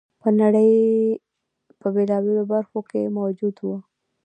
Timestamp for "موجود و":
3.17-3.67